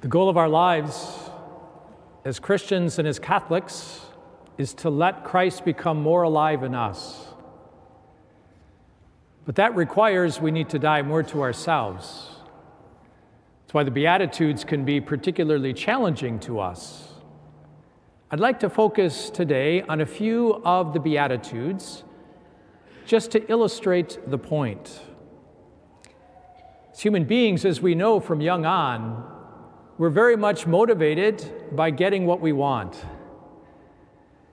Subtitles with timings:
[0.00, 1.28] The goal of our lives
[2.24, 4.00] as Christians and as Catholics
[4.56, 7.26] is to let Christ become more alive in us.
[9.44, 12.28] But that requires we need to die more to ourselves.
[13.62, 17.08] That's why the Beatitudes can be particularly challenging to us.
[18.30, 22.04] I'd like to focus today on a few of the Beatitudes
[23.04, 25.00] just to illustrate the point.
[26.92, 29.37] As human beings, as we know from young on,
[29.98, 32.96] we're very much motivated by getting what we want.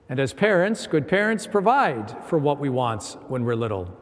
[0.08, 3.96] And as parents, good parents provide for what we want when we're little.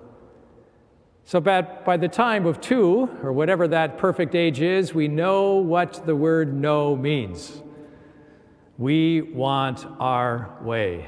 [1.25, 5.57] So that by the time of two, or whatever that perfect age is, we know
[5.57, 7.63] what the word no means.
[8.77, 11.07] We want our way.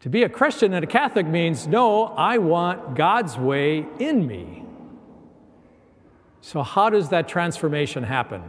[0.00, 4.67] To be a Christian and a Catholic means no, I want God's way in me.
[6.40, 8.42] So, how does that transformation happen?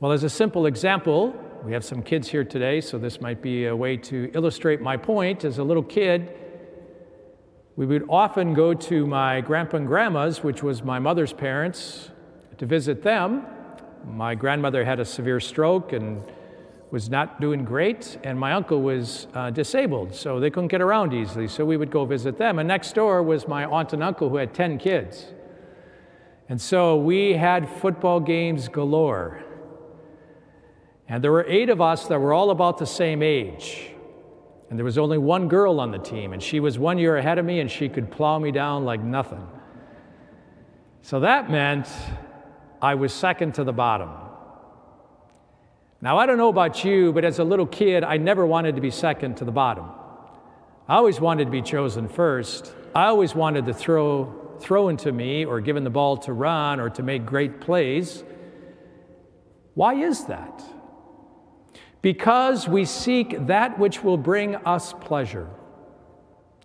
[0.00, 3.66] Well, as a simple example, we have some kids here today, so this might be
[3.66, 5.44] a way to illustrate my point.
[5.44, 6.36] As a little kid,
[7.76, 12.10] we would often go to my grandpa and grandma's, which was my mother's parents,
[12.58, 13.46] to visit them.
[14.06, 16.22] My grandmother had a severe stroke and
[16.90, 21.14] was not doing great, and my uncle was uh, disabled, so they couldn't get around
[21.14, 21.48] easily.
[21.48, 22.58] So we would go visit them.
[22.58, 25.32] And next door was my aunt and uncle who had 10 kids.
[26.48, 29.42] And so we had football games galore.
[31.08, 33.90] And there were eight of us that were all about the same age.
[34.68, 37.38] And there was only one girl on the team, and she was one year ahead
[37.38, 39.46] of me, and she could plow me down like nothing.
[41.02, 41.86] So that meant
[42.80, 44.10] I was second to the bottom.
[46.00, 48.80] Now, I don't know about you, but as a little kid, I never wanted to
[48.82, 49.90] be second to the bottom.
[50.88, 52.74] I always wanted to be chosen first.
[52.94, 56.88] I always wanted to throw throw into me or given the ball to run or
[56.90, 58.24] to make great plays.
[59.74, 60.62] Why is that?
[62.00, 65.48] Because we seek that which will bring us pleasure.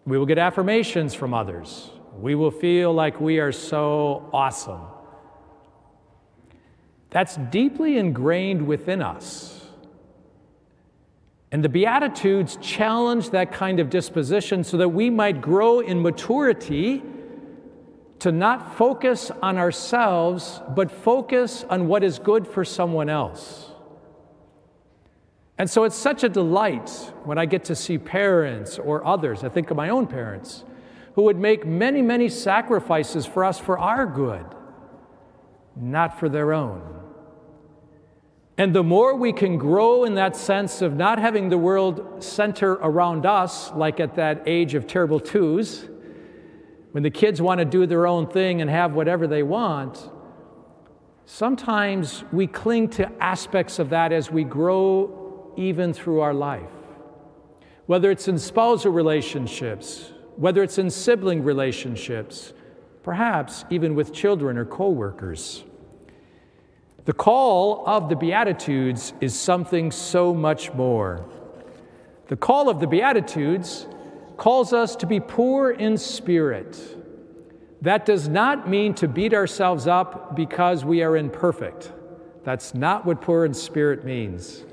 [0.05, 1.89] We will get affirmations from others.
[2.17, 4.81] We will feel like we are so awesome.
[7.09, 9.58] That's deeply ingrained within us.
[11.51, 17.01] And the Beatitudes challenge that kind of disposition so that we might grow in maturity
[18.19, 23.71] to not focus on ourselves, but focus on what is good for someone else.
[25.57, 26.89] And so it's such a delight
[27.23, 30.63] when I get to see parents or others, I think of my own parents,
[31.15, 34.45] who would make many, many sacrifices for us for our good,
[35.75, 36.81] not for their own.
[38.59, 42.73] And the more we can grow in that sense of not having the world center
[42.73, 45.87] around us, like at that age of terrible twos,
[46.91, 50.09] when the kids want to do their own thing and have whatever they want,
[51.25, 56.69] sometimes we cling to aspects of that as we grow even through our life.
[57.85, 62.51] Whether it's in spousal relationships, whether it's in sibling relationships,
[63.03, 65.63] perhaps even with children or coworkers.
[67.09, 71.25] The call of the Beatitudes is something so much more.
[72.27, 73.87] The call of the Beatitudes
[74.37, 76.77] calls us to be poor in spirit.
[77.81, 81.91] That does not mean to beat ourselves up because we are imperfect.
[82.43, 84.63] That's not what poor in spirit means.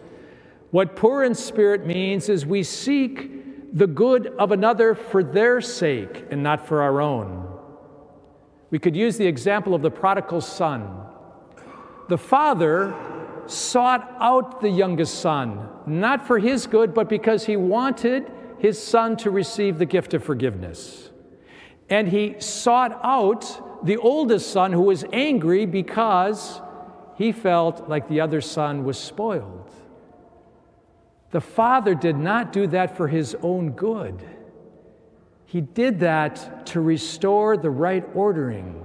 [0.72, 6.26] What poor in spirit means is we seek the good of another for their sake
[6.30, 7.48] and not for our own.
[8.68, 11.04] We could use the example of the prodigal son.
[12.08, 12.94] The father
[13.46, 19.16] sought out the youngest son, not for his good, but because he wanted his son
[19.18, 21.10] to receive the gift of forgiveness.
[21.88, 26.60] And he sought out the oldest son who was angry because
[27.16, 29.70] he felt like the other son was spoiled.
[31.30, 34.22] The father did not do that for his own good.
[35.44, 38.82] He did that to restore the right ordering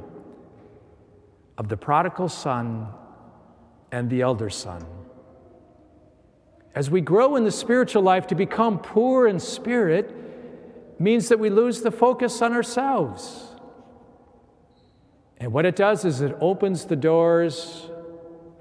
[1.57, 2.87] of the prodigal son
[3.91, 4.85] and the elder son.
[6.73, 10.16] As we grow in the spiritual life, to become poor in spirit
[10.99, 13.47] means that we lose the focus on ourselves.
[15.38, 17.90] And what it does is it opens the doors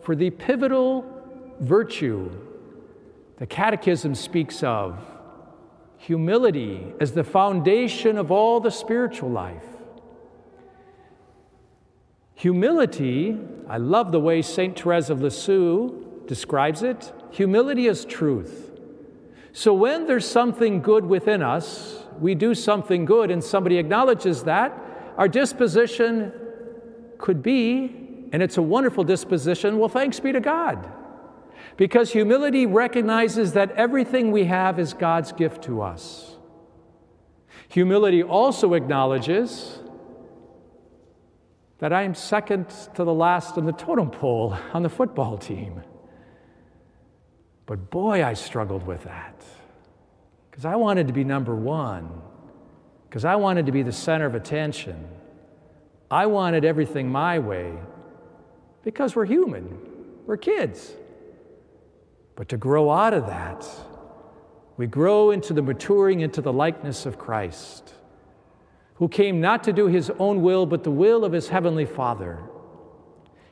[0.02, 1.04] for the pivotal
[1.60, 2.30] virtue
[3.40, 5.02] the Catechism speaks of
[5.96, 9.64] humility as the foundation of all the spiritual life.
[12.40, 13.36] Humility,
[13.68, 14.74] I love the way St.
[14.74, 18.70] Therese of Lisieux describes it humility is truth.
[19.52, 24.72] So when there's something good within us, we do something good and somebody acknowledges that,
[25.18, 26.32] our disposition
[27.18, 30.90] could be and it's a wonderful disposition, well, thanks be to God.
[31.76, 36.38] Because humility recognizes that everything we have is God's gift to us.
[37.68, 39.79] Humility also acknowledges
[41.80, 45.82] that I am second to the last on the totem pole on the football team.
[47.66, 49.42] But boy, I struggled with that
[50.50, 52.20] because I wanted to be number one,
[53.08, 55.08] because I wanted to be the center of attention.
[56.10, 57.72] I wanted everything my way
[58.82, 59.78] because we're human,
[60.26, 60.92] we're kids.
[62.36, 63.66] But to grow out of that,
[64.76, 67.94] we grow into the maturing into the likeness of Christ,
[69.00, 72.38] who came not to do his own will, but the will of his heavenly Father.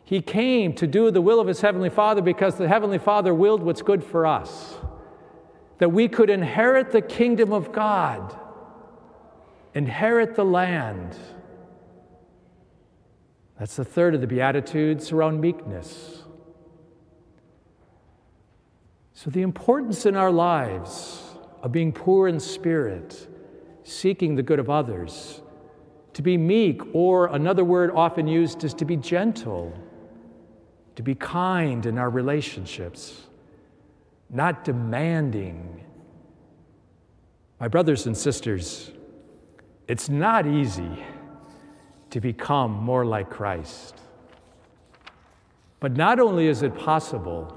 [0.05, 3.63] He came to do the will of his heavenly Father because the heavenly Father willed
[3.63, 4.77] what's good for us,
[5.79, 8.39] that we could inherit the kingdom of God,
[9.73, 11.17] inherit the land.
[13.59, 16.25] That's the third of the Beatitudes around meekness.
[19.15, 21.23] So, the importance in our lives
[21.63, 23.27] of being poor in spirit,
[23.89, 25.41] seeking the good of others,
[26.13, 29.73] to be meek, or another word often used is to be gentle,
[30.97, 33.27] to be kind in our relationships,
[34.29, 35.85] not demanding.
[37.59, 38.91] My brothers and sisters,
[39.87, 41.03] it's not easy
[42.11, 43.95] to become more like Christ.
[45.81, 47.55] But not only is it possible,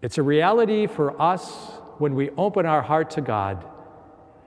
[0.00, 3.64] it's a reality for us when we open our heart to God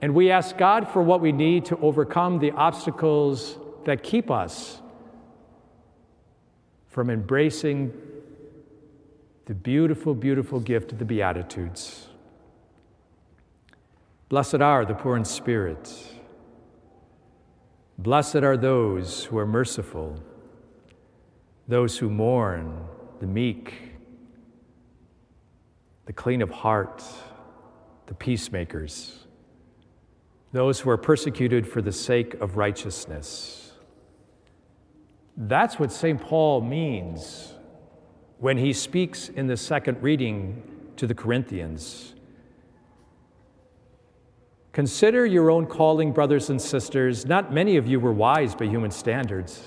[0.02, 4.80] and we ask God for what we need to overcome the obstacles that keep us
[6.88, 7.92] from embracing
[9.46, 12.08] the beautiful, beautiful gift of the Beatitudes.
[14.28, 15.92] Blessed are the poor in spirit.
[17.98, 20.20] Blessed are those who are merciful,
[21.68, 22.84] those who mourn,
[23.20, 23.86] the meek
[26.06, 27.02] the clean of heart,
[28.06, 29.25] the peacemakers,
[30.56, 33.72] those who are persecuted for the sake of righteousness.
[35.36, 36.18] That's what St.
[36.18, 37.52] Paul means
[38.38, 40.62] when he speaks in the second reading
[40.96, 42.14] to the Corinthians.
[44.72, 47.26] Consider your own calling, brothers and sisters.
[47.26, 49.62] Not many of you were wise by human standards.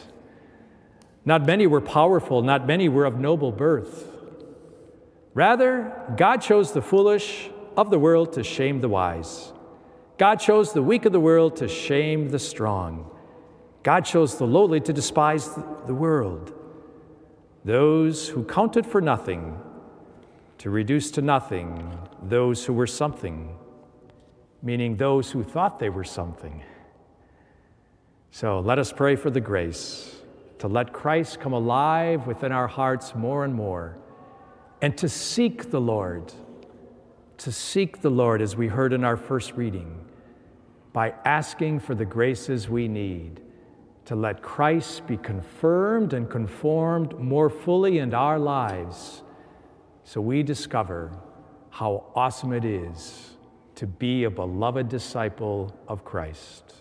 [1.24, 2.42] Not many were powerful.
[2.42, 4.08] Not many were of noble birth.
[5.36, 9.54] Rather, God chose the foolish of the world to shame the wise.
[10.20, 13.10] God chose the weak of the world to shame the strong.
[13.84, 15.50] God chose the lowly to despise
[15.88, 16.54] the world.
[17.64, 19.58] Those who counted for nothing,
[20.58, 23.58] to reduce to nothing those who were something,
[24.62, 26.64] meaning those who thought they were something.
[28.32, 30.18] So let us pray for the grace
[30.58, 33.98] to let Christ come alive within our hearts more and more
[34.82, 36.34] and to seek the Lord,
[37.38, 40.08] to seek the Lord, as we heard in our first reading,
[41.00, 43.40] by asking for the graces we need
[44.04, 49.24] to let Christ be confirmed and conformed more fully in our lives
[50.04, 51.10] so we discover
[51.70, 53.38] how awesome it is
[53.76, 56.74] to be a beloved disciple of Christ.